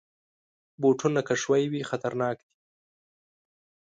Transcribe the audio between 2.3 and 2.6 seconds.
دي.